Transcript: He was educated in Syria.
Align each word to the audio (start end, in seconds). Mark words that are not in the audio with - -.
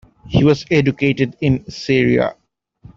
He 0.27 0.43
was 0.43 0.65
educated 0.71 1.37
in 1.41 1.69
Syria. 1.69 2.33